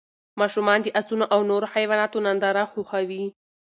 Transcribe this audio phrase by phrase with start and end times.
[0.39, 3.23] ماشومان د اسونو او نورو حیواناتو ننداره خوښوي.